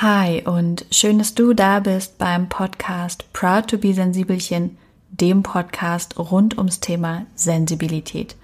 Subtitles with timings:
[0.00, 4.78] Hi und schön, dass du da bist beim Podcast Proud to be Sensibelchen,
[5.10, 8.36] dem Podcast rund ums Thema Sensibilität.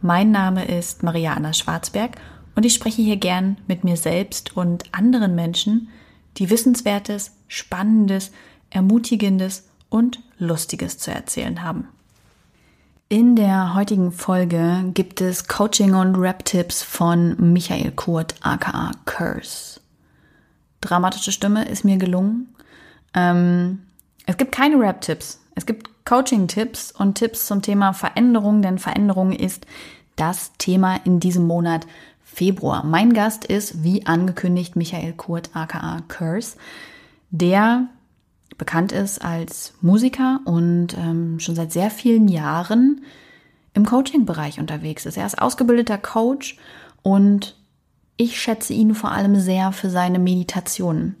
[0.00, 2.12] Mein Name ist Mariana Schwarzberg
[2.54, 5.90] und ich spreche hier gern mit mir selbst und anderen Menschen,
[6.38, 8.32] die Wissenswertes, Spannendes,
[8.70, 11.88] Ermutigendes und Lustiges zu erzählen haben.
[13.10, 19.81] In der heutigen Folge gibt es Coaching und Rap-Tipps von Michael Kurt aka Curse
[20.82, 22.54] dramatische Stimme ist mir gelungen.
[23.14, 23.80] Ähm,
[24.26, 25.40] es gibt keine Rap-Tipps.
[25.54, 29.66] Es gibt Coaching-Tipps und Tipps zum Thema Veränderung, denn Veränderung ist
[30.16, 31.86] das Thema in diesem Monat
[32.22, 32.84] Februar.
[32.84, 36.56] Mein Gast ist, wie angekündigt, Michael Kurt aka Curse,
[37.30, 37.88] der
[38.58, 43.02] bekannt ist als Musiker und ähm, schon seit sehr vielen Jahren
[43.74, 45.16] im Coaching-Bereich unterwegs ist.
[45.16, 46.56] Er ist ausgebildeter Coach
[47.02, 47.56] und
[48.16, 51.16] ich schätze ihn vor allem sehr für seine Meditationen.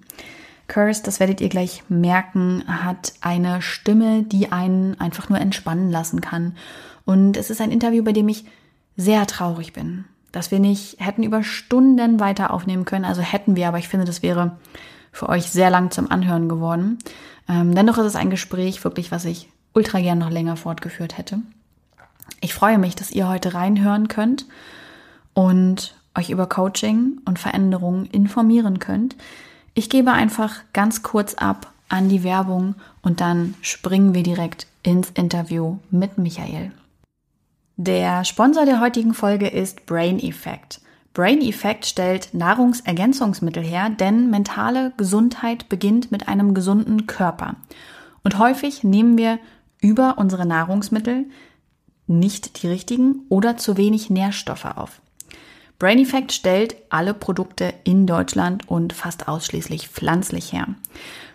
[0.68, 6.20] Curse, das werdet ihr gleich merken, hat eine Stimme, die einen einfach nur entspannen lassen
[6.20, 6.56] kann.
[7.04, 8.44] Und es ist ein Interview, bei dem ich
[8.96, 13.04] sehr traurig bin, dass wir nicht hätten über Stunden weiter aufnehmen können.
[13.04, 14.58] Also hätten wir, aber ich finde, das wäre
[15.12, 16.98] für euch sehr lang zum Anhören geworden.
[17.48, 21.40] Ähm, dennoch ist es ein Gespräch, wirklich, was ich ultra gern noch länger fortgeführt hätte.
[22.40, 24.46] Ich freue mich, dass ihr heute reinhören könnt
[25.34, 29.16] und euch über Coaching und Veränderungen informieren könnt.
[29.74, 35.10] Ich gebe einfach ganz kurz ab an die Werbung und dann springen wir direkt ins
[35.10, 36.72] Interview mit Michael.
[37.76, 40.80] Der Sponsor der heutigen Folge ist Brain Effect.
[41.14, 47.56] Brain Effect stellt Nahrungsergänzungsmittel her, denn mentale Gesundheit beginnt mit einem gesunden Körper.
[48.24, 49.38] Und häufig nehmen wir
[49.80, 51.26] über unsere Nahrungsmittel
[52.06, 55.01] nicht die richtigen oder zu wenig Nährstoffe auf.
[55.82, 60.68] Brain Effect stellt alle Produkte in Deutschland und fast ausschließlich pflanzlich her.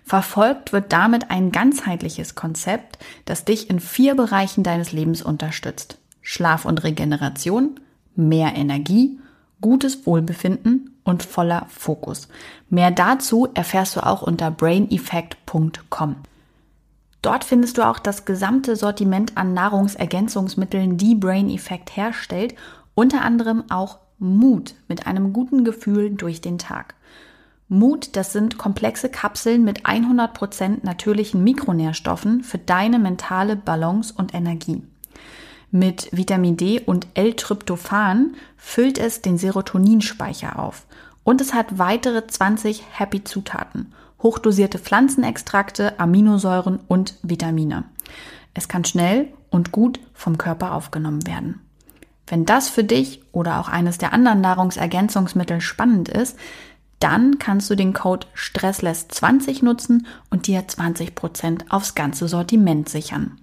[0.05, 5.97] Verfolgt wird damit ein ganzheitliches Konzept, das dich in vier Bereichen deines Lebens unterstützt.
[6.21, 7.77] Schlaf und Regeneration,
[8.15, 9.19] mehr Energie,
[9.59, 12.29] gutes Wohlbefinden und voller Fokus.
[12.69, 16.15] Mehr dazu erfährst du auch unter braineffect.com.
[17.21, 22.55] Dort findest du auch das gesamte Sortiment an Nahrungsergänzungsmitteln, die Brain Effect herstellt,
[22.95, 26.95] unter anderem auch Mut mit einem guten Gefühl durch den Tag.
[27.69, 34.83] Mut, das sind komplexe Kapseln mit 100% natürlichen Mikronährstoffen für deine mentale Balance und Energie.
[35.69, 40.85] Mit Vitamin D und L-Tryptophan füllt es den Serotoninspeicher auf.
[41.25, 47.83] Und es hat weitere 20 Happy Zutaten, hochdosierte Pflanzenextrakte, Aminosäuren und Vitamine.
[48.53, 51.66] Es kann schnell und gut vom Körper aufgenommen werden.
[52.27, 56.37] Wenn das für dich oder auch eines der anderen Nahrungsergänzungsmittel spannend ist,
[56.99, 63.37] dann kannst du den Code Stressless20 nutzen und dir 20% aufs ganze Sortiment sichern.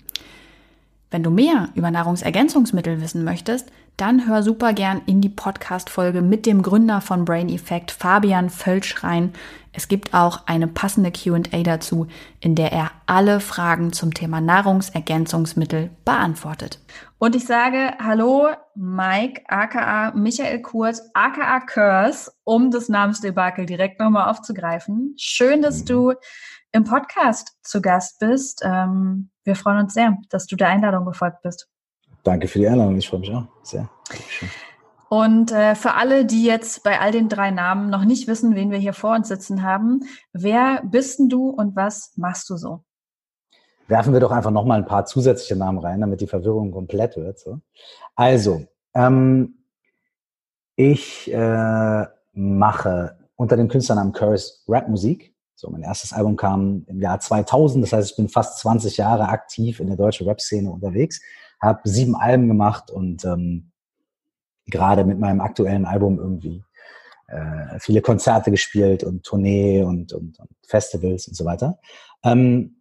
[1.10, 6.46] Wenn du mehr über Nahrungsergänzungsmittel wissen möchtest, dann hör super gern in die Podcast-Folge mit
[6.46, 9.32] dem Gründer von Brain Effect, Fabian Völsch rein.
[9.72, 12.06] Es gibt auch eine passende QA dazu,
[12.40, 16.80] in der er alle Fragen zum Thema Nahrungsergänzungsmittel beantwortet.
[17.18, 24.28] Und ich sage Hallo, Mike, aka Michael Kurz, aka Curse, um das Namensdebakel direkt nochmal
[24.28, 25.14] aufzugreifen.
[25.16, 25.86] Schön, dass mhm.
[25.86, 26.12] du
[26.72, 28.62] im Podcast zu Gast bist.
[28.64, 31.68] Ähm, wir freuen uns sehr, dass du der Einladung gefolgt bist.
[32.24, 32.96] Danke für die Einladung.
[32.96, 33.88] Ich freue mich auch sehr.
[35.10, 38.70] Und äh, für alle, die jetzt bei all den drei Namen noch nicht wissen, wen
[38.70, 40.00] wir hier vor uns sitzen haben,
[40.32, 42.82] wer bist denn du und was machst du so?
[43.86, 47.38] Werfen wir doch einfach nochmal ein paar zusätzliche Namen rein, damit die Verwirrung komplett wird.
[47.38, 47.60] So.
[48.16, 49.58] Also, ähm,
[50.74, 55.34] ich äh, mache unter dem Künstlernamen Curse Rapmusik.
[55.54, 59.28] So, mein erstes Album kam im Jahr 2000, das heißt, ich bin fast 20 Jahre
[59.28, 61.20] aktiv in der deutschen Rap-Szene unterwegs,
[61.64, 63.70] habe sieben Alben gemacht und ähm,
[64.66, 66.62] gerade mit meinem aktuellen Album irgendwie
[67.28, 71.78] äh, viele Konzerte gespielt und Tournee und, und, und Festivals und so weiter.
[72.22, 72.76] Ähm,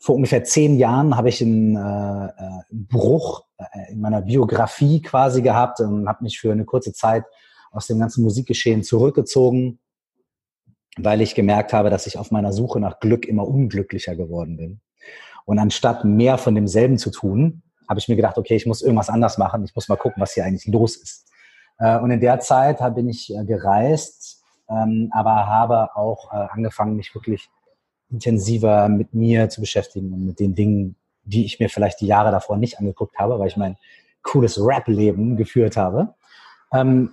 [0.00, 5.42] vor ungefähr zehn Jahren habe ich einen äh, äh Bruch äh, in meiner Biografie quasi
[5.42, 7.24] gehabt und habe mich für eine kurze Zeit
[7.70, 9.80] aus dem ganzen Musikgeschehen zurückgezogen
[10.98, 14.80] weil ich gemerkt habe, dass ich auf meiner Suche nach Glück immer unglücklicher geworden bin.
[15.44, 19.08] Und anstatt mehr von demselben zu tun, habe ich mir gedacht, okay, ich muss irgendwas
[19.08, 19.64] anders machen.
[19.64, 21.30] Ich muss mal gucken, was hier eigentlich los ist.
[21.78, 26.96] Äh, und in der Zeit bin ich äh, gereist, ähm, aber habe auch äh, angefangen,
[26.96, 27.48] mich wirklich
[28.10, 32.30] intensiver mit mir zu beschäftigen und mit den Dingen, die ich mir vielleicht die Jahre
[32.30, 33.76] davor nicht angeguckt habe, weil ich mein
[34.22, 36.14] cooles Rap-Leben geführt habe.
[36.72, 37.12] Ähm,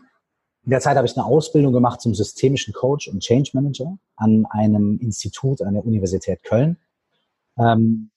[0.64, 4.46] in der Zeit habe ich eine Ausbildung gemacht zum systemischen Coach und Change Manager an
[4.50, 6.78] einem Institut an der Universität Köln.
[7.58, 8.10] Ähm,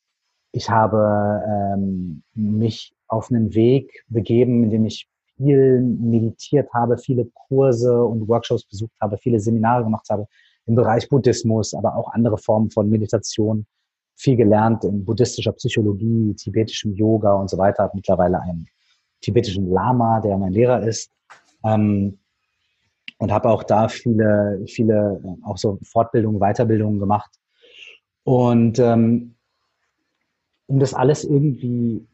[0.59, 7.27] ich habe ähm, mich auf einen Weg begeben, in dem ich viel meditiert habe, viele
[7.27, 10.27] Kurse und Workshops besucht habe, viele Seminare gemacht habe
[10.67, 13.67] im Bereich Buddhismus, aber auch andere Formen von Meditation,
[14.17, 17.89] viel gelernt in buddhistischer Psychologie, tibetischem Yoga und so weiter.
[17.95, 18.67] Mittlerweile einen
[19.21, 21.13] tibetischen Lama, der mein Lehrer ist.
[21.65, 22.19] Ähm,
[23.19, 27.31] und habe auch da viele, viele auch so Fortbildungen, Weiterbildungen gemacht.
[28.25, 29.38] Und ähm,
[30.69, 32.07] um das alles irgendwie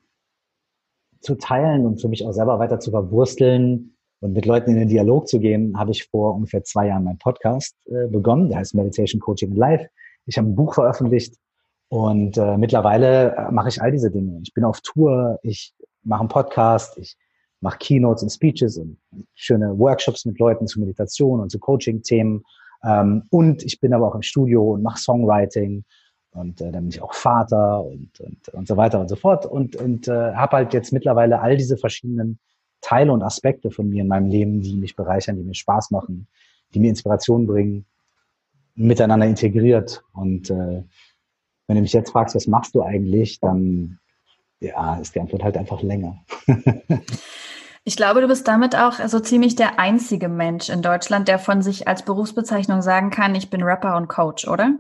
[1.21, 4.89] zu teilen und für mich auch selber weiter zu verwursteln und mit Leuten in den
[4.89, 8.49] Dialog zu gehen, habe ich vor ungefähr zwei Jahren meinen Podcast äh, begonnen.
[8.49, 9.89] Der heißt Meditation Coaching in Life.
[10.27, 11.37] Ich habe ein Buch veröffentlicht
[11.89, 14.41] und äh, mittlerweile äh, mache ich all diese Dinge.
[14.43, 17.17] Ich bin auf Tour, ich mache einen Podcast, ich
[17.61, 18.99] mache Keynotes und Speeches und
[19.35, 22.45] schöne Workshops mit Leuten zu Meditation und zu Coaching-Themen.
[22.85, 25.85] Ähm, und ich bin aber auch im Studio und mache Songwriting
[26.35, 29.47] und äh, dann bin ich auch Vater und, und, und so weiter und so fort
[29.47, 32.39] und, und äh, habe halt jetzt mittlerweile all diese verschiedenen
[32.81, 36.27] Teile und Aspekte von mir in meinem Leben, die mich bereichern, die mir Spaß machen,
[36.75, 37.87] die mir Inspiration bringen,
[38.75, 40.05] miteinander integriert.
[40.13, 40.83] Und äh,
[41.67, 43.99] wenn du mich jetzt fragst, was machst du eigentlich, dann
[44.61, 46.19] ja, ist die Antwort halt einfach länger.
[47.87, 51.61] Ich glaube, du bist damit auch so ziemlich der einzige Mensch in Deutschland, der von
[51.61, 54.79] sich als Berufsbezeichnung sagen kann, ich bin Rapper und Coach, oder?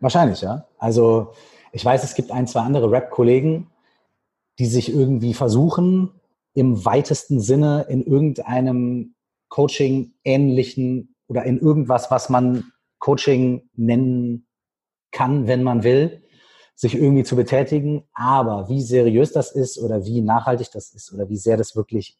[0.00, 0.66] Wahrscheinlich, ja.
[0.78, 1.32] Also
[1.72, 3.70] ich weiß, es gibt ein, zwei andere Rap-Kollegen,
[4.58, 6.12] die sich irgendwie versuchen,
[6.54, 9.14] im weitesten Sinne in irgendeinem
[9.48, 14.46] Coaching-ähnlichen oder in irgendwas, was man Coaching nennen
[15.10, 16.22] kann, wenn man will,
[16.74, 18.04] sich irgendwie zu betätigen.
[18.14, 22.18] Aber wie seriös das ist oder wie nachhaltig das ist oder wie sehr das wirklich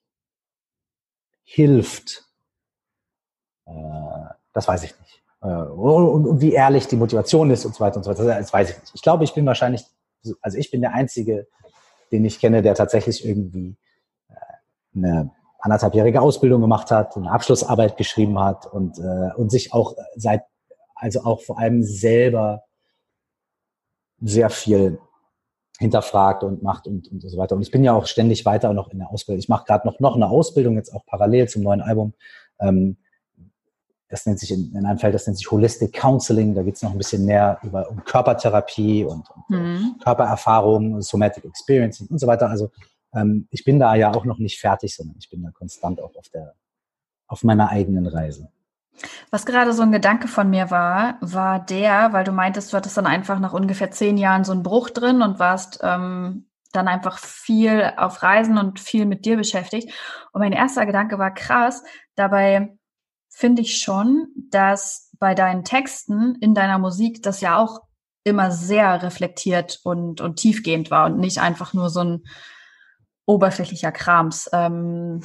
[1.44, 2.24] hilft,
[3.66, 3.72] äh,
[4.52, 5.23] das weiß ich nicht.
[5.44, 8.52] Äh, und, und, wie ehrlich die Motivation ist und so weiter und so weiter, das
[8.52, 8.94] weiß ich nicht.
[8.94, 9.84] Ich glaube, ich bin wahrscheinlich,
[10.40, 11.46] also ich bin der Einzige,
[12.10, 13.76] den ich kenne, der tatsächlich irgendwie
[14.30, 14.34] äh,
[14.96, 15.30] eine
[15.60, 20.44] anderthalbjährige Ausbildung gemacht hat, eine Abschlussarbeit geschrieben hat und, äh, und sich auch seit,
[20.94, 22.64] also auch vor allem selber
[24.20, 24.98] sehr viel
[25.78, 27.56] hinterfragt und macht und, und so weiter.
[27.56, 29.40] Und ich bin ja auch ständig weiter noch in der Ausbildung.
[29.40, 32.14] Ich mache gerade noch, noch eine Ausbildung, jetzt auch parallel zum neuen Album.
[32.60, 32.96] Ähm,
[34.14, 36.54] das nennt sich in, in, einem Feld, das nennt sich Holistic Counseling.
[36.54, 39.96] Da geht es noch ein bisschen mehr über um Körpertherapie und, und mhm.
[40.04, 42.48] Körpererfahrung, Somatic Experiencing und so weiter.
[42.48, 42.70] Also
[43.12, 46.14] ähm, ich bin da ja auch noch nicht fertig, sondern ich bin da konstant auch
[46.14, 46.54] auf der
[47.26, 48.50] auf meiner eigenen Reise.
[49.32, 52.96] Was gerade so ein Gedanke von mir war, war der, weil du meintest, du hattest
[52.96, 57.18] dann einfach nach ungefähr zehn Jahren so einen Bruch drin und warst ähm, dann einfach
[57.18, 59.92] viel auf Reisen und viel mit dir beschäftigt.
[60.30, 61.82] Und mein erster Gedanke war krass.
[62.14, 62.76] Dabei
[63.34, 67.80] finde ich schon, dass bei deinen Texten in deiner Musik das ja auch
[68.22, 72.24] immer sehr reflektiert und, und tiefgehend war und nicht einfach nur so ein
[73.26, 74.48] oberflächlicher Krams.
[74.52, 75.22] Ähm,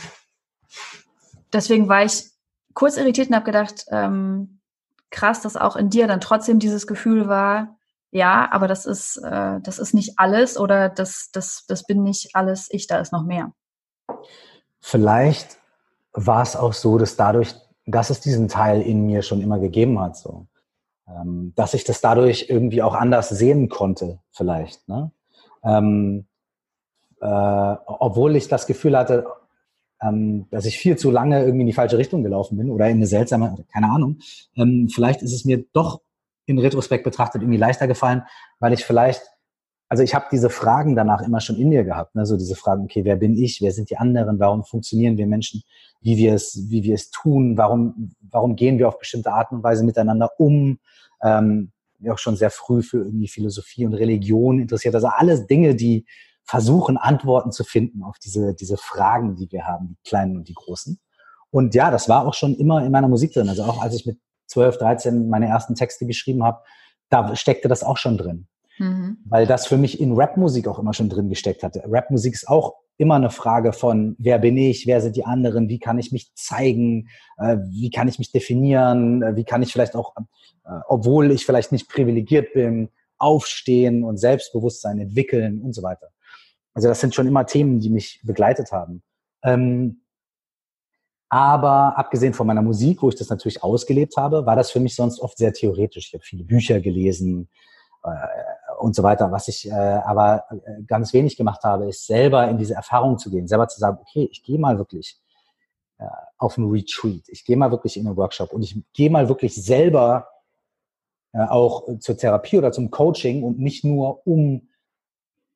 [1.54, 2.26] deswegen war ich
[2.74, 4.60] kurz irritiert und habe gedacht, ähm,
[5.10, 7.78] krass, dass auch in dir dann trotzdem dieses Gefühl war,
[8.12, 12.36] ja, aber das ist, äh, das ist nicht alles oder das, das, das bin nicht
[12.36, 13.52] alles ich, da ist noch mehr.
[14.80, 15.58] Vielleicht
[16.14, 17.54] war es auch so, dass dadurch,
[17.92, 20.48] dass es diesen Teil in mir schon immer gegeben hat, so,
[21.08, 24.88] ähm, dass ich das dadurch irgendwie auch anders sehen konnte, vielleicht.
[24.88, 25.12] Ne?
[25.64, 26.26] Ähm,
[27.22, 29.26] äh, obwohl ich das Gefühl hatte,
[30.02, 32.98] ähm, dass ich viel zu lange irgendwie in die falsche Richtung gelaufen bin oder in
[32.98, 34.20] eine seltsame, keine Ahnung.
[34.56, 36.02] Ähm, vielleicht ist es mir doch
[36.46, 38.24] in Retrospekt betrachtet irgendwie leichter gefallen,
[38.60, 39.22] weil ich vielleicht,
[39.90, 42.26] also ich habe diese Fragen danach immer schon in mir gehabt, ne?
[42.26, 45.64] so diese Fragen, okay, wer bin ich, wer sind die anderen, warum funktionieren wir Menschen,
[46.02, 49.64] wie wir es, wie wir es tun, warum, warum gehen wir auf bestimmte Art und
[49.64, 50.78] Weise miteinander um,
[51.24, 51.72] ähm,
[52.08, 56.06] auch schon sehr früh für irgendwie Philosophie und Religion interessiert, also alles Dinge, die
[56.46, 60.54] versuchen, Antworten zu finden auf diese, diese Fragen, die wir haben, die kleinen und die
[60.54, 61.00] großen.
[61.52, 63.50] Und ja, das war auch schon immer in meiner Musik drin.
[63.50, 66.62] Also auch als ich mit 12, 13 meine ersten Texte geschrieben habe,
[67.10, 68.48] da steckte das auch schon drin.
[68.80, 69.18] Mhm.
[69.26, 71.84] Weil das für mich in Rapmusik auch immer schon drin gesteckt hatte.
[71.86, 75.80] Rapmusik ist auch immer eine Frage von, wer bin ich, wer sind die anderen, wie
[75.80, 79.96] kann ich mich zeigen, äh, wie kann ich mich definieren, äh, wie kann ich vielleicht
[79.96, 86.08] auch, äh, obwohl ich vielleicht nicht privilegiert bin, aufstehen und Selbstbewusstsein entwickeln und so weiter.
[86.74, 89.04] Also das sind schon immer Themen, die mich begleitet haben.
[89.44, 90.02] Ähm,
[91.30, 94.96] aber abgesehen von meiner Musik, wo ich das natürlich ausgelebt habe, war das für mich
[94.96, 96.08] sonst oft sehr theoretisch.
[96.08, 97.50] Ich habe viele Bücher gelesen
[98.80, 99.32] und so weiter.
[99.32, 103.30] Was ich äh, aber äh, ganz wenig gemacht habe, ist selber in diese Erfahrung zu
[103.30, 105.20] gehen, selber zu sagen, okay, ich gehe mal wirklich
[105.98, 106.06] äh,
[106.38, 107.24] auf einen Retreat.
[107.28, 110.28] Ich gehe mal wirklich in einen Workshop und ich gehe mal wirklich selber
[111.34, 114.70] äh, auch zur Therapie oder zum Coaching und nicht nur um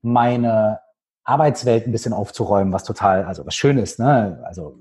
[0.01, 0.81] meine
[1.23, 4.43] Arbeitswelt ein bisschen aufzuräumen, was total, also was schön ist, ne?
[4.45, 4.79] Also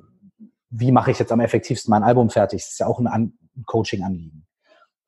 [0.71, 2.63] wie mache ich jetzt am effektivsten mein Album fertig?
[2.63, 4.47] Das ist ja auch ein, ein Coaching-Anliegen.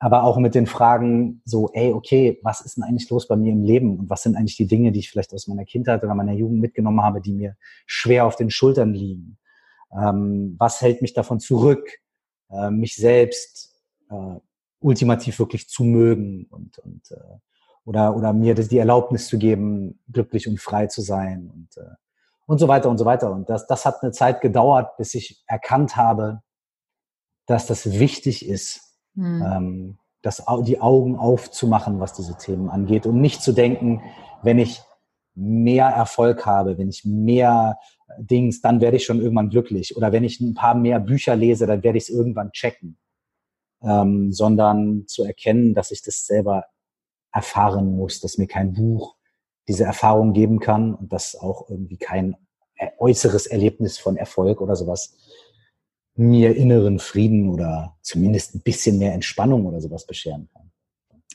[0.05, 3.51] Aber auch mit den Fragen so, ey, okay, was ist denn eigentlich los bei mir
[3.51, 3.97] im Leben?
[3.97, 6.61] Und was sind eigentlich die Dinge, die ich vielleicht aus meiner Kindheit oder meiner Jugend
[6.61, 7.57] mitgenommen habe, die mir
[7.87, 9.39] schwer auf den Schultern liegen?
[9.91, 11.89] Ähm, was hält mich davon zurück,
[12.51, 13.81] äh, mich selbst
[14.11, 14.35] äh,
[14.79, 17.39] ultimativ wirklich zu mögen und, und äh,
[17.83, 21.95] oder, oder mir das, die Erlaubnis zu geben, glücklich und frei zu sein und, äh,
[22.45, 23.31] und so weiter und so weiter.
[23.31, 26.43] Und das, das hat eine Zeit gedauert, bis ich erkannt habe,
[27.47, 28.85] dass das wichtig ist,
[29.15, 29.43] hm.
[29.45, 34.01] ähm, das, die Augen aufzumachen, was diese Themen angeht und nicht zu denken,
[34.41, 34.81] wenn ich
[35.35, 37.77] mehr Erfolg habe, wenn ich mehr
[38.17, 39.97] Dings, dann werde ich schon irgendwann glücklich.
[39.97, 42.97] Oder wenn ich ein paar mehr Bücher lese, dann werde ich es irgendwann checken.
[43.83, 46.65] Ähm, sondern zu erkennen, dass ich das selber
[47.31, 49.15] erfahren muss, dass mir kein Buch
[49.67, 52.37] diese Erfahrung geben kann und dass auch irgendwie kein
[52.97, 55.15] äußeres Erlebnis von Erfolg oder sowas
[56.15, 60.71] mir inneren Frieden oder zumindest ein bisschen mehr Entspannung oder sowas bescheren kann.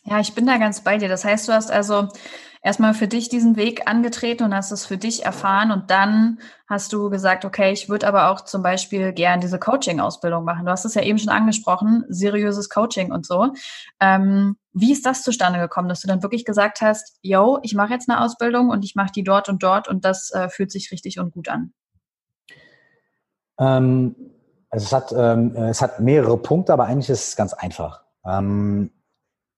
[0.05, 1.09] Ja, ich bin da ganz bei dir.
[1.09, 2.09] Das heißt, du hast also
[2.63, 6.93] erstmal für dich diesen Weg angetreten und hast es für dich erfahren und dann hast
[6.93, 10.65] du gesagt, okay, ich würde aber auch zum Beispiel gern diese Coaching-Ausbildung machen.
[10.65, 13.53] Du hast es ja eben schon angesprochen, seriöses Coaching und so.
[14.01, 17.93] Ähm, wie ist das zustande gekommen, dass du dann wirklich gesagt hast, yo, ich mache
[17.93, 20.93] jetzt eine Ausbildung und ich mache die dort und dort und das äh, fühlt sich
[20.93, 21.73] richtig und gut an?
[23.59, 24.15] Ähm,
[24.71, 28.05] also es hat, ähm, es hat mehrere Punkte, aber eigentlich ist es ganz einfach.
[28.25, 28.91] Ähm,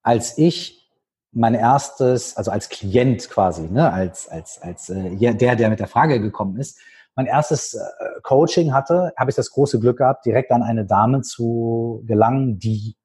[0.03, 0.91] als ich
[1.33, 5.89] mein erstes, also als Klient quasi, ne, als, als, als äh, der, der mit der
[5.89, 6.79] Frage gekommen ist,
[7.15, 7.81] mein erstes äh,
[8.23, 12.97] Coaching hatte, habe ich das große Glück gehabt, direkt an eine Dame zu gelangen, die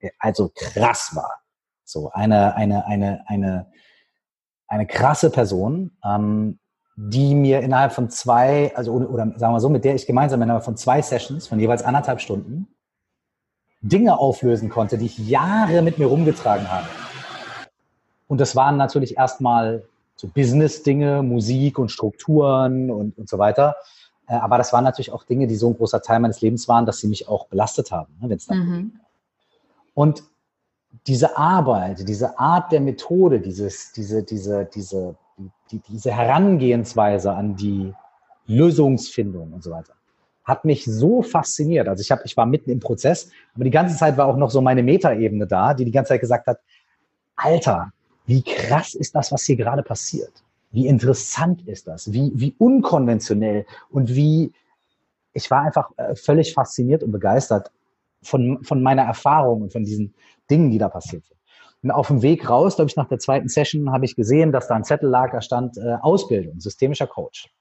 [0.00, 1.40] äh, also krass war.
[1.84, 3.70] So eine, eine, eine, eine,
[4.66, 6.58] eine krasse Person, ähm,
[6.96, 10.64] die mir innerhalb von zwei, also oder, sagen wir so, mit der ich gemeinsam innerhalb
[10.64, 12.68] von zwei Sessions von jeweils anderthalb Stunden
[13.80, 16.86] Dinge auflösen konnte, die ich Jahre mit mir rumgetragen habe.
[18.28, 19.84] Und das waren natürlich erstmal
[20.16, 23.76] so Business-Dinge, Musik und Strukturen und, und so weiter.
[24.26, 26.86] Äh, aber das waren natürlich auch Dinge, die so ein großer Teil meines Lebens waren,
[26.86, 29.00] dass sie mich auch belastet haben, ne, wenn es dann mhm.
[29.94, 30.24] Und
[31.06, 35.16] diese Arbeit, diese Art der Methode, dieses, diese, diese, diese,
[35.70, 37.92] die, diese Herangehensweise an die
[38.46, 39.94] Lösungsfindung und so weiter,
[40.44, 41.88] hat mich so fasziniert.
[41.88, 44.50] Also ich habe, ich war mitten im Prozess, aber die ganze Zeit war auch noch
[44.50, 46.58] so meine Metaebene da, die die ganze Zeit gesagt hat,
[47.36, 47.92] Alter,
[48.26, 50.44] wie krass ist das, was hier gerade passiert?
[50.70, 52.12] Wie interessant ist das?
[52.12, 54.52] Wie, wie unkonventionell und wie,
[55.32, 57.70] ich war einfach äh, völlig fasziniert und begeistert
[58.22, 60.14] von, von meiner Erfahrung und von diesen
[60.50, 61.38] Dingen, die da passiert sind.
[61.84, 64.68] Und auf dem Weg raus, glaube ich, nach der zweiten Session, habe ich gesehen, dass
[64.68, 67.54] da ein Zettel lag, da stand äh, Ausbildung, systemischer Coach.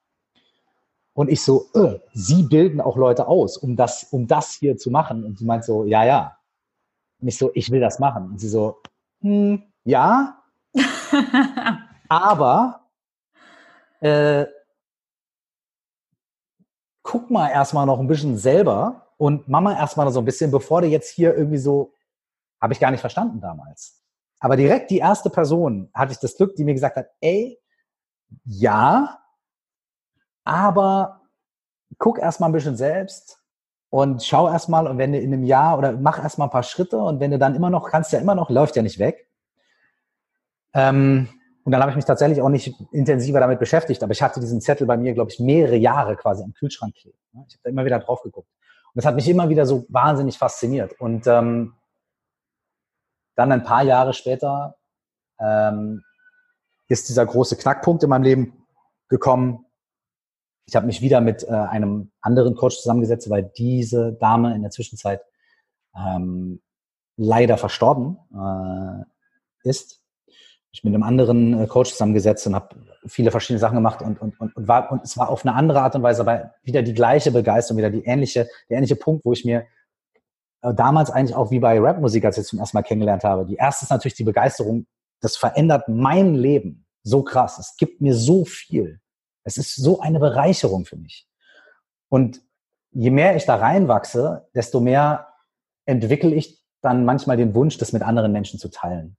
[1.11, 4.91] Und ich so, äh, Sie bilden auch Leute aus, um das, um das hier zu
[4.91, 5.25] machen.
[5.25, 6.37] Und sie meint so, ja, ja.
[7.19, 8.31] Und ich so, ich will das machen.
[8.31, 8.77] Und sie so,
[9.19, 10.41] hm, ja,
[12.07, 12.87] aber
[13.99, 14.45] äh,
[17.01, 20.87] guck mal erstmal noch ein bisschen selber und Mama erstmal so ein bisschen, bevor du
[20.87, 21.91] jetzt hier irgendwie so,
[22.61, 24.02] habe ich gar nicht verstanden damals.
[24.43, 27.57] Aber direkt die erste Person hatte ich das Glück, die mir gesagt hat, ey,
[28.43, 29.19] ja,
[30.43, 31.21] aber
[31.97, 33.39] guck erstmal ein bisschen selbst
[33.89, 36.97] und schau erstmal und wenn du in einem Jahr oder mach erstmal ein paar Schritte
[36.97, 39.29] und wenn du dann immer noch, kannst ja immer noch, läuft ja nicht weg.
[40.73, 41.29] Ähm,
[41.63, 44.59] und dann habe ich mich tatsächlich auch nicht intensiver damit beschäftigt, aber ich hatte diesen
[44.59, 47.17] Zettel bei mir, glaube ich, mehrere Jahre quasi am Kühlschrank kleben.
[47.47, 48.49] Ich habe da immer wieder drauf geguckt.
[48.93, 50.99] Und das hat mich immer wieder so wahnsinnig fasziniert.
[50.99, 51.75] Und ähm,
[53.35, 54.75] dann ein paar Jahre später
[55.39, 56.03] ähm,
[56.87, 58.65] ist dieser große Knackpunkt in meinem Leben
[59.09, 59.65] gekommen.
[60.65, 64.71] Ich habe mich wieder mit äh, einem anderen Coach zusammengesetzt, weil diese Dame in der
[64.71, 65.21] Zwischenzeit
[65.95, 66.61] ähm,
[67.17, 70.03] leider verstorben äh, ist
[70.73, 72.75] ich mit einem anderen äh, Coach zusammengesetzt und habe
[73.05, 75.81] viele verschiedene Sachen gemacht und, und, und, und, war, und es war auf eine andere
[75.81, 79.33] Art und Weise, aber wieder die gleiche Begeisterung, wieder die ähnliche, der ähnliche Punkt, wo
[79.33, 79.65] ich mir
[80.71, 83.85] damals eigentlich auch wie bei Rapmusik, als ich zum ersten Mal kennengelernt habe, die erste
[83.85, 84.85] ist natürlich die Begeisterung,
[85.19, 87.59] das verändert mein Leben so krass.
[87.59, 88.99] Es gibt mir so viel.
[89.43, 91.27] Es ist so eine Bereicherung für mich.
[92.07, 92.41] Und
[92.91, 95.27] je mehr ich da reinwachse, desto mehr
[95.85, 99.17] entwickle ich dann manchmal den Wunsch, das mit anderen Menschen zu teilen.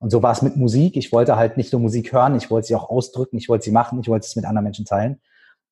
[0.00, 0.96] Und so war es mit Musik.
[0.96, 3.72] Ich wollte halt nicht nur Musik hören, ich wollte sie auch ausdrücken, ich wollte sie
[3.72, 5.20] machen, ich wollte es mit anderen Menschen teilen.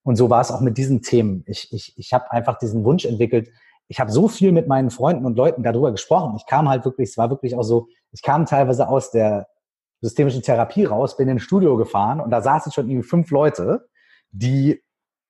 [0.03, 1.45] Und so war es auch mit diesen Themen.
[1.47, 3.51] Ich, ich, ich habe einfach diesen Wunsch entwickelt.
[3.89, 6.35] Ich habe so viel mit meinen Freunden und Leuten darüber gesprochen.
[6.37, 9.49] Ich kam halt wirklich, es war wirklich auch so, ich kam teilweise aus der
[10.01, 13.89] systemischen Therapie raus, bin ins Studio gefahren und da saßen schon irgendwie fünf Leute,
[14.31, 14.83] die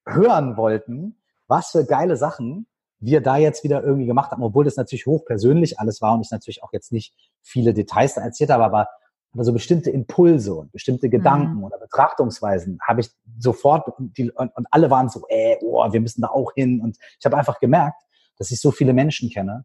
[0.06, 2.66] hören wollten, was für geile Sachen
[2.98, 6.30] wir da jetzt wieder irgendwie gemacht haben, obwohl das natürlich hochpersönlich alles war und ich
[6.30, 8.88] natürlich auch jetzt nicht viele Details da erzählt habe, aber,
[9.32, 11.64] aber so bestimmte Impulse und bestimmte Gedanken mhm.
[11.64, 16.22] oder Betrachtungsweisen habe ich sofort die, und, und alle waren so, äh, oh, wir müssen
[16.22, 18.02] da auch hin und ich habe einfach gemerkt,
[18.38, 19.64] dass ich so viele Menschen kenne,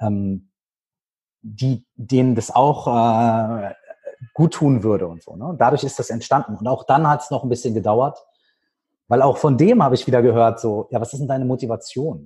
[0.00, 0.50] ähm,
[1.42, 3.74] die denen das auch äh,
[4.34, 5.36] gut tun würde und so.
[5.36, 5.46] Ne?
[5.46, 6.56] Und dadurch ist das entstanden.
[6.56, 8.18] Und auch dann hat es noch ein bisschen gedauert,
[9.08, 12.18] weil auch von dem habe ich wieder gehört, so, ja, was ist denn deine Motivation?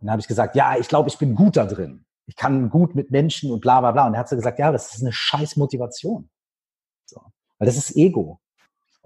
[0.00, 2.04] Und dann habe ich gesagt, ja, ich glaube, ich bin gut da drin.
[2.26, 4.06] Ich kann gut mit Menschen und bla bla bla.
[4.06, 6.30] Und er hat so gesagt, ja, das ist eine scheiß Motivation.
[7.06, 7.20] So.
[7.58, 8.40] Weil das ist Ego.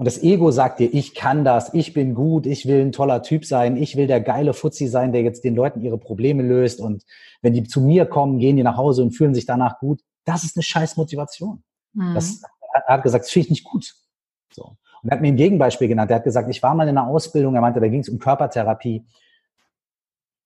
[0.03, 3.23] Und das Ego sagt dir, ich kann das, ich bin gut, ich will ein toller
[3.23, 6.81] Typ sein, ich will der geile Fuzzi sein, der jetzt den Leuten ihre Probleme löst.
[6.81, 7.05] Und
[7.41, 10.01] wenn die zu mir kommen, gehen die nach Hause und fühlen sich danach gut.
[10.25, 11.63] Das ist eine scheiß Motivation.
[11.93, 12.15] Mhm.
[12.15, 12.43] Das,
[12.85, 13.95] er hat gesagt, das finde ich nicht gut.
[14.53, 14.77] So.
[15.05, 16.11] Und er hat mir ein Gegenbeispiel genannt.
[16.11, 18.19] Er hat gesagt, ich war mal in einer Ausbildung, er meinte, da ging es um
[18.19, 19.07] Körpertherapie.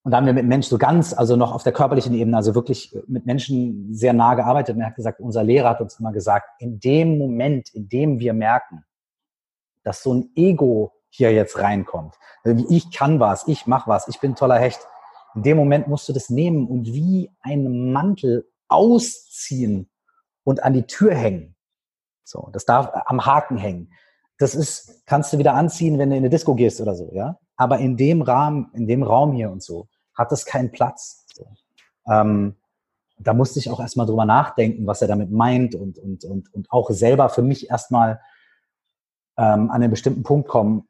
[0.02, 2.54] Und da haben wir mit Menschen so ganz, also noch auf der körperlichen Ebene, also
[2.54, 4.74] wirklich mit Menschen sehr nah gearbeitet.
[4.74, 8.18] Und er hat gesagt, unser Lehrer hat uns immer gesagt, in dem Moment, in dem
[8.18, 8.84] wir merken,
[9.86, 12.16] dass so ein Ego hier jetzt reinkommt,
[12.68, 14.80] ich kann was, ich mach was, ich bin toller Hecht,
[15.36, 19.88] in dem Moment musst du das nehmen und wie einen Mantel ausziehen
[20.42, 21.54] und an die Tür hängen.
[22.24, 23.92] So, das darf am Haken hängen.
[24.38, 27.38] Das ist, kannst du wieder anziehen, wenn du in eine Disco gehst oder so, ja.
[27.56, 31.26] Aber in dem Rahmen, in dem Raum hier und so, hat es keinen Platz.
[31.32, 31.46] So.
[32.10, 32.56] Ähm,
[33.18, 36.70] da musste ich auch erstmal drüber nachdenken, was er damit meint und, und, und, und
[36.70, 38.20] auch selber für mich erstmal
[39.38, 40.88] ähm, an einen bestimmten Punkt kommen,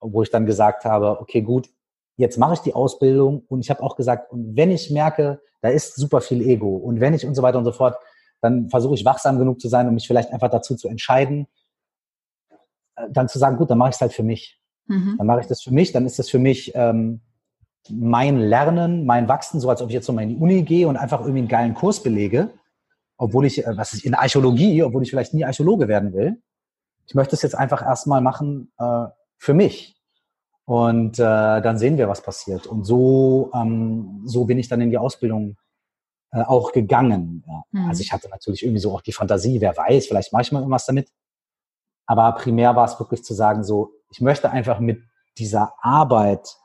[0.00, 1.68] wo ich dann gesagt habe, okay, gut,
[2.16, 5.68] jetzt mache ich die Ausbildung und ich habe auch gesagt, und wenn ich merke, da
[5.68, 7.96] ist super viel Ego und wenn ich und so weiter und so fort,
[8.40, 11.46] dann versuche ich wachsam genug zu sein, um mich vielleicht einfach dazu zu entscheiden,
[12.96, 14.60] äh, dann zu sagen, gut, dann mache ich es halt für mich.
[14.86, 15.16] Mhm.
[15.18, 17.20] Dann mache ich das für mich, dann ist das für mich ähm,
[17.90, 20.96] mein Lernen, mein Wachsen, so als ob ich jetzt nochmal in die Uni gehe und
[20.96, 22.50] einfach irgendwie einen geilen Kurs belege,
[23.16, 26.40] obwohl ich, äh, was ist in Archäologie, obwohl ich vielleicht nie Archäologe werden will.
[27.08, 29.06] Ich möchte es jetzt einfach erstmal machen äh,
[29.38, 29.96] für mich.
[30.66, 32.66] Und äh, dann sehen wir, was passiert.
[32.66, 35.56] Und so, ähm, so bin ich dann in die Ausbildung
[36.30, 37.42] äh, auch gegangen.
[37.46, 37.62] Ja.
[37.70, 37.88] Mhm.
[37.88, 40.60] Also ich hatte natürlich irgendwie so auch die Fantasie, wer weiß, vielleicht mache ich mal
[40.60, 41.10] irgendwas damit.
[42.04, 45.02] Aber primär war es wirklich zu sagen, so, ich möchte einfach mit
[45.38, 46.56] dieser Arbeit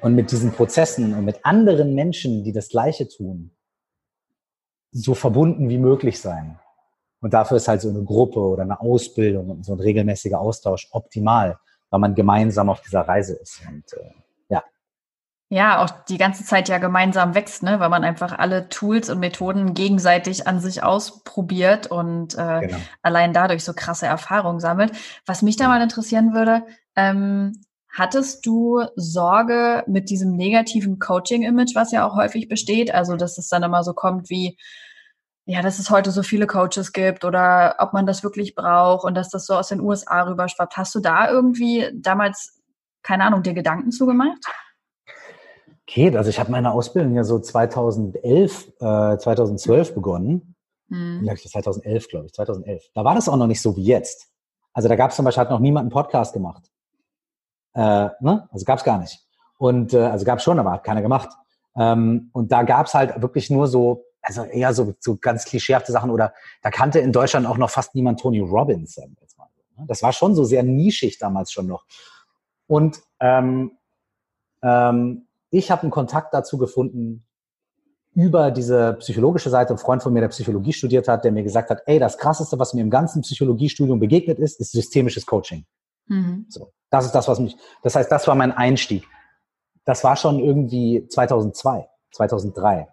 [0.00, 3.54] und mit diesen Prozessen und mit anderen Menschen, die das Gleiche tun,
[4.92, 6.58] so verbunden wie möglich sein.
[7.20, 10.88] Und dafür ist halt so eine Gruppe oder eine Ausbildung und so ein regelmäßiger Austausch
[10.90, 11.58] optimal,
[11.90, 13.62] weil man gemeinsam auf dieser Reise ist.
[13.68, 14.10] Und äh,
[14.48, 14.62] ja.
[15.48, 17.80] Ja, auch die ganze Zeit ja gemeinsam wächst, ne?
[17.80, 22.76] weil man einfach alle Tools und Methoden gegenseitig an sich ausprobiert und äh, genau.
[23.02, 24.92] allein dadurch so krasse Erfahrungen sammelt.
[25.24, 26.64] Was mich da mal interessieren würde,
[26.96, 27.52] ähm,
[27.96, 32.92] Hattest du Sorge mit diesem negativen Coaching-Image, was ja auch häufig besteht?
[32.92, 34.58] Also, dass es dann immer so kommt wie,
[35.48, 39.14] ja, dass es heute so viele Coaches gibt oder ob man das wirklich braucht und
[39.14, 40.76] dass das so aus den USA rüberschwappt.
[40.76, 42.60] Hast du da irgendwie damals,
[43.04, 44.44] keine Ahnung, dir Gedanken zugemacht?
[45.86, 50.56] Geht, also ich habe meine Ausbildung ja so 2011, äh, 2012 begonnen.
[50.88, 51.22] Hm.
[51.22, 52.82] Ja, 2011, glaube ich, 2011.
[52.92, 54.28] Da war das auch noch nicht so wie jetzt.
[54.72, 56.64] Also da gab es zum Beispiel, hat noch niemand einen Podcast gemacht.
[57.74, 58.48] Äh, ne?
[58.50, 59.20] Also gab es gar nicht.
[59.58, 61.28] Und äh, also gab es schon, aber hat keiner gemacht.
[61.76, 65.92] Ähm, und da gab es halt wirklich nur so, also eher so, so ganz klischeehafte
[65.92, 69.38] Sachen oder da kannte in Deutschland auch noch fast niemand Tony Robbins, sagen wir jetzt
[69.38, 69.46] mal.
[69.76, 69.84] Ne?
[69.86, 71.84] Das war schon so sehr nischig damals schon noch.
[72.66, 73.78] Und ähm,
[74.62, 77.24] ähm, ich habe einen Kontakt dazu gefunden
[78.14, 79.74] über diese psychologische Seite.
[79.74, 82.58] Ein Freund von mir, der Psychologie studiert hat, der mir gesagt hat, ey, das Krasseste,
[82.58, 85.64] was mir im ganzen Psychologiestudium begegnet ist, ist systemisches Coaching.
[86.08, 86.46] Mhm.
[86.48, 86.72] So.
[86.90, 89.06] Das ist das, was mich, das heißt, das war mein Einstieg.
[89.84, 92.88] Das war schon irgendwie 2002, 2003.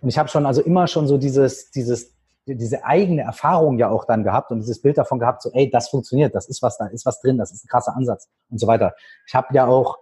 [0.00, 2.14] Und ich habe schon also immer schon so dieses, dieses,
[2.46, 5.88] diese eigene Erfahrung ja auch dann gehabt und dieses Bild davon gehabt, so, ey, das
[5.88, 8.66] funktioniert, das ist was da, ist was drin, das ist ein krasser Ansatz und so
[8.66, 8.94] weiter.
[9.26, 9.98] Ich habe ja auch,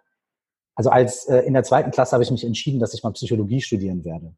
[0.75, 3.61] also als äh, in der zweiten Klasse habe ich mich entschieden, dass ich mal Psychologie
[3.61, 4.35] studieren werde.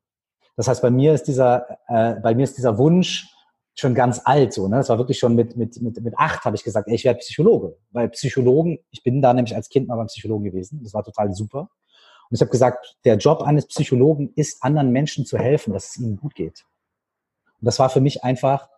[0.57, 3.33] Das heißt, bei mir ist dieser, äh, bei mir ist dieser Wunsch,
[3.79, 4.67] schon ganz alt so.
[4.67, 4.77] Ne?
[4.77, 7.21] Das war wirklich schon mit, mit, mit, mit acht habe ich gesagt, ey, ich werde
[7.21, 7.77] Psychologe.
[7.93, 10.81] Weil Psychologen, ich bin da nämlich als Kind mal beim Psychologen gewesen.
[10.83, 11.71] Das war total super.
[12.31, 15.99] Und ich habe gesagt, der Job eines Psychologen ist, anderen Menschen zu helfen, dass es
[15.99, 16.65] ihnen gut geht.
[17.61, 18.69] Und das war für mich einfach,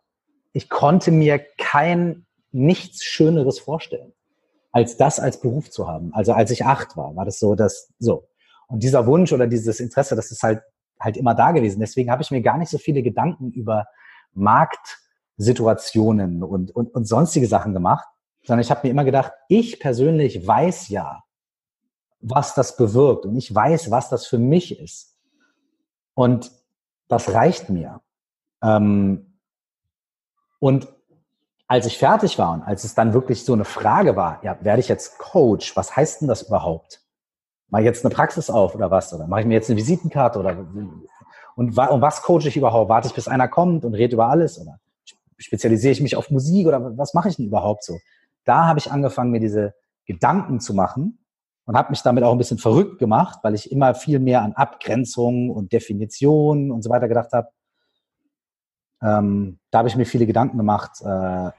[0.53, 4.13] ich konnte mir kein nichts Schöneres vorstellen.
[4.73, 6.15] als das als Beruf zu haben.
[6.15, 8.29] Also als ich acht war, war das so, dass so.
[8.69, 10.63] Und dieser Wunsch oder dieses Interesse, das ist halt
[11.01, 11.81] halt immer da gewesen.
[11.81, 13.87] Deswegen habe ich mir gar nicht so viele Gedanken über
[14.35, 18.07] Marktsituationen und, und, und sonstige Sachen gemacht,
[18.45, 21.25] sondern ich habe mir immer gedacht, ich persönlich weiß ja,
[22.21, 25.17] was das bewirkt und ich weiß, was das für mich ist.
[26.15, 26.53] Und
[27.09, 28.01] das reicht mir.
[28.63, 29.39] Ähm,
[30.59, 30.89] und
[31.67, 34.81] als ich fertig war und als es dann wirklich so eine Frage war, ja, werde
[34.81, 35.77] ich jetzt Coach?
[35.77, 37.01] Was heißt denn das überhaupt?
[37.69, 39.15] Mache ich jetzt eine Praxis auf oder was?
[39.15, 40.59] Oder mache ich mir jetzt eine Visitenkarte oder
[41.57, 42.89] und, und was coache ich überhaupt?
[42.89, 44.61] Warte ich, bis einer kommt und rede über alles?
[44.61, 44.81] Oder
[45.39, 47.99] spezialisiere ich mich auf Musik oder was mache ich denn überhaupt so?
[48.45, 49.75] Da habe ich angefangen, mir diese
[50.07, 51.19] Gedanken zu machen
[51.67, 54.53] und habe mich damit auch ein bisschen verrückt gemacht, weil ich immer viel mehr an
[54.53, 57.49] Abgrenzungen und Definitionen und so weiter gedacht habe.
[59.03, 61.01] Ähm, da habe ich mir viele Gedanken gemacht.
[61.03, 61.51] Äh,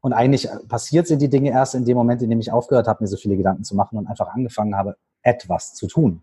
[0.00, 3.02] und eigentlich passiert sind die Dinge erst in dem Moment, in dem ich aufgehört habe,
[3.02, 6.22] mir so viele Gedanken zu machen und einfach angefangen habe, etwas zu tun.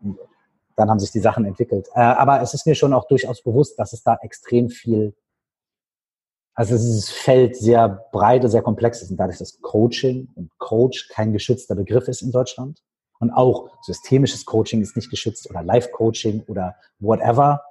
[0.00, 0.18] Und
[0.76, 1.88] dann haben sich die Sachen entwickelt.
[1.94, 5.14] Äh, aber es ist mir schon auch durchaus bewusst, dass es da extrem viel
[6.54, 11.08] also dieses Feld sehr breit und sehr komplex ist und dadurch, dass Coaching und Coach
[11.08, 12.80] kein geschützter Begriff ist in Deutschland
[13.18, 17.62] und auch systemisches Coaching ist nicht geschützt oder Life-Coaching oder whatever,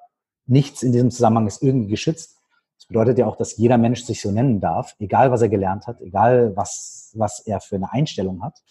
[0.46, 2.38] nichts in diesem Zusammenhang ist irgendwie geschützt.
[2.78, 5.88] Das bedeutet ja auch, dass jeder Mensch sich so nennen darf, egal was er gelernt
[5.88, 8.62] hat, egal was, was er für eine Einstellung hat.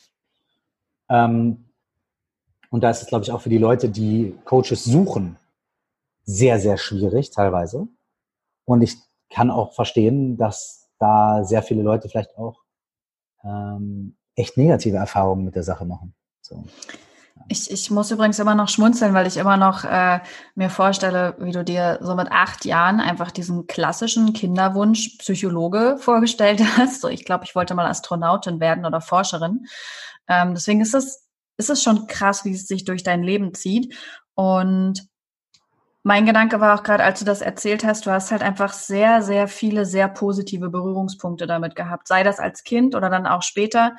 [1.09, 1.71] Ähm,
[2.69, 5.39] und da ist es, glaube ich, auch für die Leute, die Coaches suchen,
[6.25, 7.89] sehr, sehr schwierig teilweise.
[8.65, 8.97] Und ich
[9.33, 12.61] kann auch verstehen, dass da sehr viele Leute vielleicht auch
[13.45, 16.15] ähm, echt negative Erfahrungen mit der Sache machen.
[16.41, 16.65] So.
[17.49, 20.21] Ich, ich muss übrigens immer noch schmunzeln, weil ich immer noch äh,
[20.55, 26.63] mir vorstelle, wie du dir so mit acht Jahren einfach diesen klassischen Kinderwunsch Psychologe vorgestellt
[26.77, 27.01] hast.
[27.01, 29.67] So, ich glaube, ich wollte mal Astronautin werden oder Forscherin.
[30.29, 33.95] Ähm, deswegen ist es, ist es schon krass, wie es sich durch dein Leben zieht.
[34.35, 35.12] Und
[36.03, 39.23] mein Gedanke war auch gerade, als du das erzählt hast, du hast halt einfach sehr,
[39.23, 42.09] sehr viele sehr positive Berührungspunkte damit gehabt.
[42.09, 43.97] Sei das als Kind oder dann auch später,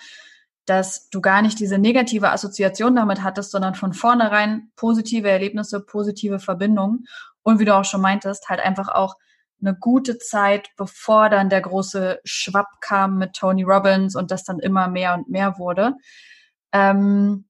[0.66, 6.40] dass du gar nicht diese negative Assoziation damit hattest, sondern von vornherein positive Erlebnisse, positive
[6.40, 7.06] Verbindungen.
[7.42, 9.16] Und wie du auch schon meintest, halt einfach auch
[9.62, 14.60] eine gute Zeit, bevor dann der große Schwapp kam mit Tony Robbins und das dann
[14.60, 15.94] immer mehr und mehr wurde.
[16.74, 17.46] Ähm,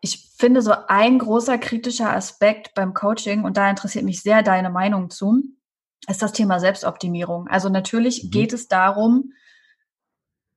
[0.00, 4.70] ich finde so ein großer kritischer Aspekt beim Coaching, und da interessiert mich sehr deine
[4.70, 5.42] Meinung zu,
[6.08, 7.48] ist das Thema Selbstoptimierung.
[7.48, 8.30] Also natürlich mhm.
[8.30, 9.32] geht es darum,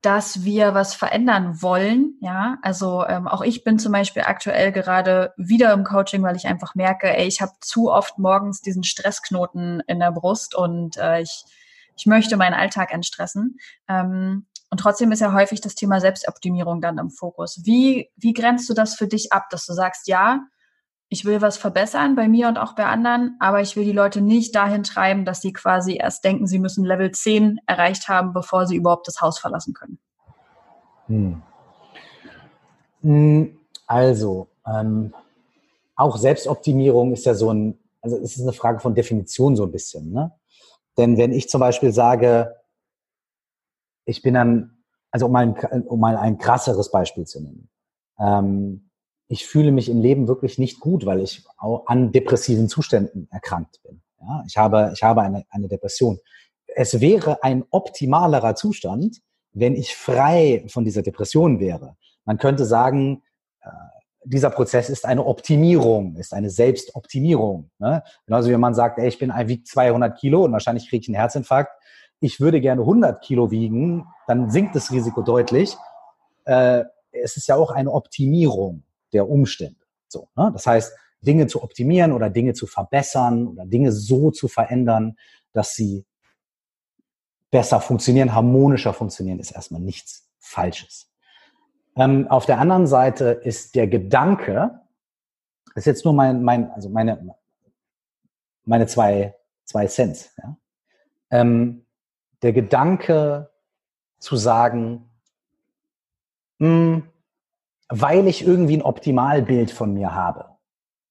[0.02, 2.18] dass wir was verändern wollen.
[2.22, 6.48] Ja, also ähm, auch ich bin zum Beispiel aktuell gerade wieder im Coaching, weil ich
[6.48, 11.22] einfach merke, ey, ich habe zu oft morgens diesen Stressknoten in der Brust und äh,
[11.22, 11.46] ich
[11.98, 13.58] ich möchte meinen Alltag entstressen.
[13.88, 17.62] Ähm, und trotzdem ist ja häufig das Thema Selbstoptimierung dann im Fokus.
[17.66, 20.40] Wie, wie grenzt du das für dich ab, dass du sagst, ja,
[21.10, 24.22] ich will was verbessern bei mir und auch bei anderen, aber ich will die Leute
[24.22, 28.66] nicht dahin treiben, dass sie quasi erst denken, sie müssen Level 10 erreicht haben, bevor
[28.66, 30.00] sie überhaupt das Haus verlassen können?
[31.08, 31.42] Hm.
[33.02, 33.58] hm
[33.88, 35.14] also, ähm,
[35.98, 39.72] auch Selbstoptimierung ist ja so ein, also es ist eine Frage von Definition so ein
[39.72, 40.14] bisschen.
[40.14, 40.32] Ne?
[40.98, 42.56] Denn wenn ich zum Beispiel sage,
[44.06, 47.70] ich bin dann, also um mal ein, um mal ein krasseres Beispiel zu nennen.
[48.20, 48.90] Ähm,
[49.28, 53.82] ich fühle mich im Leben wirklich nicht gut, weil ich auch an depressiven Zuständen erkrankt
[53.84, 54.02] bin.
[54.20, 56.20] Ja, ich habe, ich habe eine, eine Depression.
[56.68, 59.22] Es wäre ein optimalerer Zustand,
[59.54, 61.96] wenn ich frei von dieser Depression wäre.
[62.26, 63.24] Man könnte sagen,
[63.62, 63.70] äh,
[64.24, 67.72] dieser Prozess ist eine Optimierung, ist eine Selbstoptimierung.
[67.80, 68.04] Ne?
[68.26, 71.16] Genauso wie man sagt, ey, ich bin wiegt 200 Kilo und wahrscheinlich kriege ich einen
[71.16, 71.72] Herzinfarkt,
[72.22, 75.76] ich würde gerne 100 Kilo wiegen, dann sinkt das Risiko deutlich.
[76.46, 79.82] Äh, es ist ja auch eine Optimierung der Umstände.
[80.08, 80.52] So, ne?
[80.54, 85.18] Das heißt, Dinge zu optimieren oder Dinge zu verbessern oder Dinge so zu verändern,
[85.52, 86.06] dass sie
[87.50, 91.12] besser funktionieren, harmonischer funktionieren, ist erstmal nichts Falsches.
[91.96, 94.80] Ähm, auf der anderen Seite ist der Gedanke,
[95.74, 97.36] das ist jetzt nur mein, mein also meine,
[98.64, 100.58] meine zwei, zwei Cents, ja?
[101.32, 101.86] ähm,
[102.42, 103.50] der Gedanke
[104.20, 105.10] zu sagen,
[106.60, 107.04] hm,
[107.90, 110.46] weil ich irgendwie ein Optimalbild von mir habe,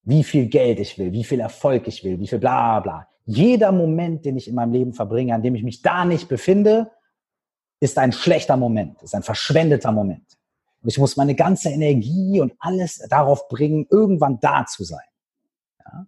[0.03, 3.09] wie viel Geld ich will, wie viel Erfolg ich will, wie viel bla bla.
[3.27, 6.91] Jeder Moment, den ich in meinem Leben verbringe, an dem ich mich da nicht befinde,
[7.81, 10.39] ist ein schlechter Moment, ist ein verschwendeter Moment.
[10.83, 15.07] Und ich muss meine ganze Energie und alles darauf bringen, irgendwann da zu sein.
[15.85, 16.07] Ja?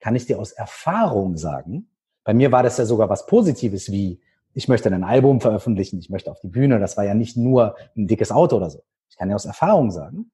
[0.00, 1.90] Kann ich dir aus Erfahrung sagen,
[2.24, 4.20] bei mir war das ja sogar was Positives wie,
[4.54, 6.78] ich möchte ein Album veröffentlichen, ich möchte auf die Bühne.
[6.78, 8.82] Das war ja nicht nur ein dickes Auto oder so.
[9.10, 10.30] Ich kann ja aus Erfahrung sagen,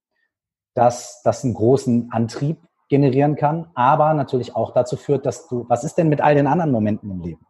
[0.75, 5.85] dass das einen großen Antrieb generieren kann, aber natürlich auch dazu führt, dass du, was
[5.85, 7.47] ist denn mit all den anderen Momenten im Leben?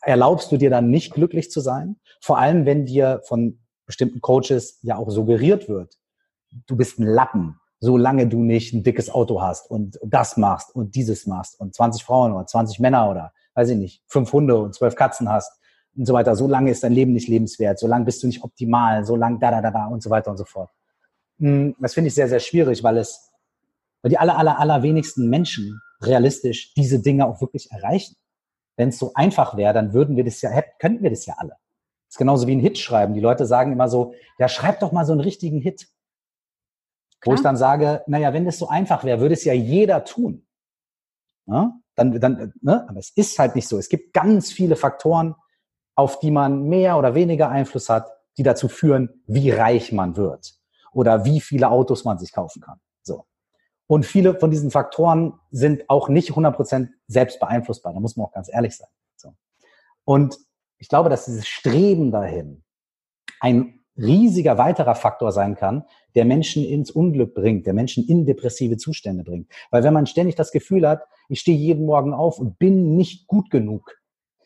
[0.00, 1.96] Erlaubst du dir dann nicht glücklich zu sein?
[2.20, 5.98] Vor allem, wenn dir von bestimmten Coaches ja auch suggeriert wird,
[6.66, 10.94] du bist ein Lappen, solange du nicht ein dickes Auto hast und das machst und
[10.94, 14.72] dieses machst und 20 Frauen oder 20 Männer oder weiß ich nicht, fünf Hunde und
[14.72, 15.60] zwölf Katzen hast
[15.96, 19.40] und so weiter, solange ist dein Leben nicht lebenswert, solange bist du nicht optimal, solange
[19.40, 20.70] da, da, da, da und so weiter und so fort.
[21.40, 23.32] Hm, das finde ich sehr, sehr schwierig, weil es,
[24.00, 28.14] weil die aller, aller, aller wenigsten Menschen realistisch diese Dinge auch wirklich erreichen.
[28.76, 31.56] Wenn es so einfach wäre, dann würden wir das ja, könnten wir das ja alle.
[32.06, 33.14] Das ist genauso wie ein Hit schreiben.
[33.14, 35.88] Die Leute sagen immer so, ja, schreib doch mal so einen richtigen Hit.
[37.24, 40.46] Wo ich dann sage, naja, wenn das so einfach wäre, würde es ja jeder tun.
[41.46, 41.72] Ja?
[41.98, 42.86] Dann, dann, ne?
[42.88, 43.78] Aber es ist halt nicht so.
[43.78, 45.34] Es gibt ganz viele Faktoren,
[45.94, 50.54] auf die man mehr oder weniger Einfluss hat, die dazu führen, wie reich man wird
[50.92, 52.78] oder wie viele Autos man sich kaufen kann.
[53.02, 53.24] So.
[53.88, 57.92] Und viele von diesen Faktoren sind auch nicht 100% selbst beeinflussbar.
[57.92, 58.88] Da muss man auch ganz ehrlich sein.
[59.16, 59.34] So.
[60.04, 60.38] Und
[60.78, 62.62] ich glaube, dass dieses Streben dahin
[63.40, 65.84] ein riesiger weiterer Faktor sein kann,
[66.14, 69.50] der Menschen ins Unglück bringt, der Menschen in depressive Zustände bringt.
[69.70, 73.26] Weil wenn man ständig das Gefühl hat, ich stehe jeden Morgen auf und bin nicht
[73.26, 73.96] gut genug,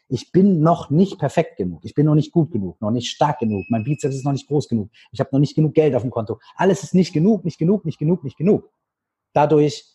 [0.08, 3.38] ich bin noch nicht perfekt genug, ich bin noch nicht gut genug, noch nicht stark
[3.38, 6.02] genug, mein Bizeps ist noch nicht groß genug, ich habe noch nicht genug Geld auf
[6.02, 8.70] dem Konto, alles ist nicht genug, nicht genug, nicht genug, nicht genug.
[9.32, 9.86] Dadurch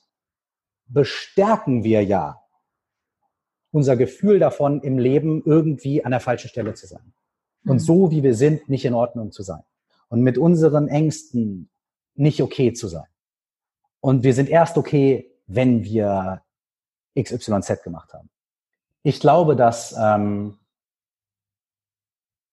[0.88, 2.42] bestärken wir ja
[3.72, 7.14] unser Gefühl davon, im Leben irgendwie an der falschen Stelle zu sein
[7.66, 7.80] und mhm.
[7.80, 9.62] so, wie wir sind, nicht in Ordnung zu sein.
[10.10, 11.70] Und mit unseren Ängsten
[12.16, 13.08] nicht okay zu sein.
[14.00, 16.42] Und wir sind erst okay, wenn wir
[17.22, 18.30] XYZ gemacht haben.
[19.04, 20.58] Ich glaube, dass ähm,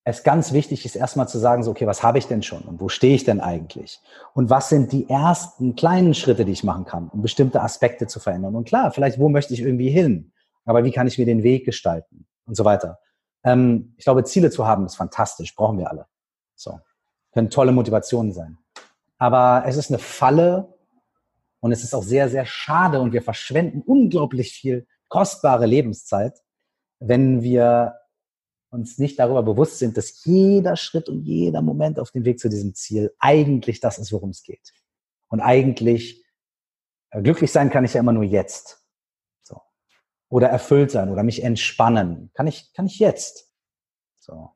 [0.05, 2.79] es ganz wichtig ist, erstmal zu sagen, so, okay, was habe ich denn schon und
[2.79, 3.99] wo stehe ich denn eigentlich?
[4.33, 8.19] Und was sind die ersten kleinen Schritte, die ich machen kann, um bestimmte Aspekte zu
[8.19, 8.55] verändern?
[8.55, 10.31] Und klar, vielleicht, wo möchte ich irgendwie hin?
[10.63, 12.27] Aber wie kann ich mir den Weg gestalten?
[12.45, 12.99] Und so weiter.
[13.43, 16.05] Ähm, ich glaube, Ziele zu haben ist fantastisch, brauchen wir alle.
[16.53, 16.79] So.
[17.33, 18.59] Können tolle Motivationen sein.
[19.17, 20.74] Aber es ist eine Falle
[21.65, 26.43] und es ist auch sehr, sehr schade und wir verschwenden unglaublich viel kostbare Lebenszeit,
[26.99, 27.95] wenn wir
[28.69, 32.49] uns nicht darüber bewusst sind, dass jeder Schritt und jeder Moment auf dem Weg zu
[32.49, 34.73] diesem Ziel eigentlich das ist, worum es geht.
[35.27, 36.23] Und eigentlich
[37.09, 38.85] äh, glücklich sein kann ich ja immer nur jetzt
[40.29, 42.29] oder erfüllt sein oder mich entspannen.
[42.35, 43.51] Kann ich, kann ich jetzt.
[44.19, 44.51] So.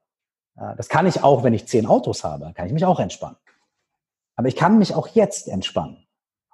[0.54, 3.38] Das kann ich auch, wenn ich zehn Autos habe, kann ich mich auch entspannen.
[4.36, 6.06] Aber ich kann mich auch jetzt entspannen.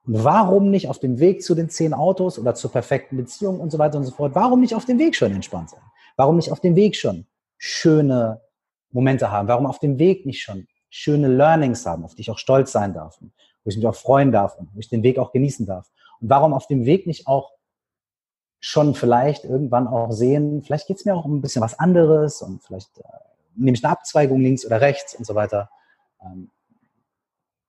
[0.07, 3.71] Und warum nicht auf dem Weg zu den zehn Autos oder zur perfekten Beziehung und
[3.71, 4.35] so weiter und so fort?
[4.35, 5.81] Warum nicht auf dem Weg schon entspannt sein?
[6.15, 7.25] Warum nicht auf dem Weg schon
[7.57, 8.41] schöne
[8.91, 9.47] Momente haben?
[9.47, 12.93] Warum auf dem Weg nicht schon schöne Learnings haben, auf die ich auch stolz sein
[12.93, 13.31] darf, und
[13.63, 15.89] wo ich mich auch freuen darf und wo ich den Weg auch genießen darf?
[16.21, 17.51] Und warum auf dem Weg nicht auch
[18.59, 22.41] schon vielleicht irgendwann auch sehen, vielleicht geht es mir auch um ein bisschen was anderes
[22.41, 23.03] und vielleicht äh,
[23.55, 25.69] nehme ich eine Abzweigung links oder rechts und so weiter.
[26.23, 26.49] Ähm,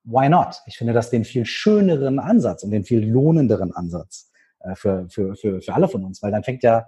[0.07, 0.61] why not?
[0.65, 5.35] Ich finde das den viel schöneren Ansatz und den viel lohnenderen Ansatz äh, für, für,
[5.35, 6.87] für, für alle von uns, weil dann fängt ja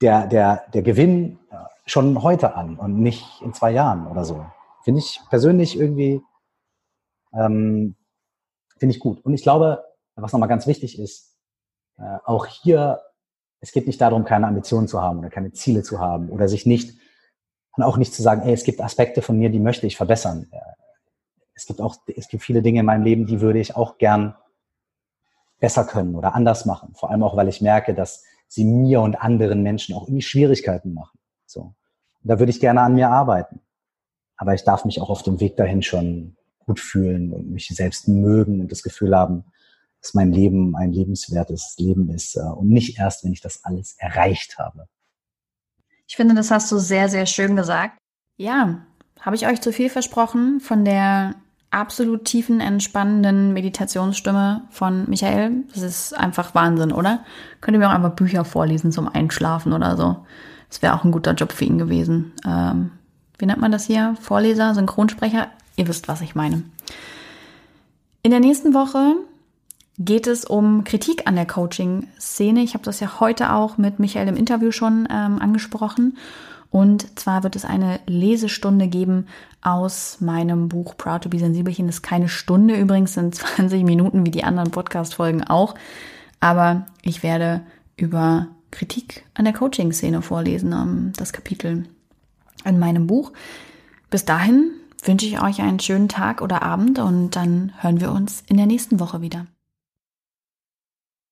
[0.00, 4.44] der, der, der Gewinn äh, schon heute an und nicht in zwei Jahren oder so.
[4.84, 6.20] Finde ich persönlich irgendwie,
[7.32, 7.96] ähm,
[8.78, 9.24] finde ich gut.
[9.24, 9.82] Und ich glaube,
[10.14, 11.38] was nochmal ganz wichtig ist,
[11.98, 13.00] äh, auch hier,
[13.60, 16.66] es geht nicht darum, keine Ambitionen zu haben oder keine Ziele zu haben oder sich
[16.66, 16.98] nicht,
[17.76, 20.50] und auch nicht zu sagen, ey, es gibt Aspekte von mir, die möchte ich verbessern.
[21.54, 24.34] Es gibt auch, es gibt viele Dinge in meinem Leben, die würde ich auch gern
[25.58, 26.94] besser können oder anders machen.
[26.94, 30.92] Vor allem auch, weil ich merke, dass sie mir und anderen Menschen auch irgendwie Schwierigkeiten
[30.92, 31.18] machen.
[31.46, 31.60] So.
[31.60, 31.74] Und
[32.28, 33.60] da würde ich gerne an mir arbeiten.
[34.36, 38.08] Aber ich darf mich auch auf dem Weg dahin schon gut fühlen und mich selbst
[38.08, 39.44] mögen und das Gefühl haben,
[40.00, 43.94] dass mein Leben ein lebenswertes Leben ist äh, und nicht erst, wenn ich das alles
[43.98, 44.88] erreicht habe.
[46.12, 47.96] Ich finde, das hast du sehr, sehr schön gesagt.
[48.36, 48.80] Ja,
[49.22, 51.36] habe ich euch zu viel versprochen von der
[51.70, 55.64] absolut tiefen, entspannenden Meditationsstimme von Michael?
[55.72, 57.24] Das ist einfach Wahnsinn, oder?
[57.62, 60.26] Könnt ihr mir auch einfach Bücher vorlesen zum Einschlafen oder so?
[60.68, 62.32] Das wäre auch ein guter Job für ihn gewesen.
[62.46, 62.90] Ähm,
[63.38, 64.14] wie nennt man das hier?
[64.20, 65.48] Vorleser, Synchronsprecher?
[65.76, 66.62] Ihr wisst, was ich meine.
[68.22, 69.14] In der nächsten Woche
[70.04, 72.62] geht es um Kritik an der Coaching-Szene.
[72.62, 76.16] Ich habe das ja heute auch mit Michael im Interview schon ähm, angesprochen.
[76.70, 79.26] Und zwar wird es eine Lesestunde geben
[79.60, 81.86] aus meinem Buch Proud to be Sensibelchen.
[81.86, 85.74] Das ist keine Stunde übrigens, sind 20 Minuten wie die anderen Podcast-Folgen auch.
[86.40, 87.60] Aber ich werde
[87.96, 91.84] über Kritik an der Coaching-Szene vorlesen, ähm, das Kapitel
[92.64, 93.32] in meinem Buch.
[94.10, 94.70] Bis dahin
[95.04, 98.66] wünsche ich euch einen schönen Tag oder Abend und dann hören wir uns in der
[98.66, 99.46] nächsten Woche wieder.